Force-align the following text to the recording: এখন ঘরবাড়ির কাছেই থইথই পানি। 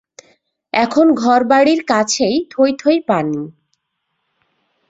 এখন 0.73 1.07
ঘরবাড়ির 1.15 1.81
কাছেই 1.87 2.37
থইথই 2.49 2.99
পানি। 3.07 3.41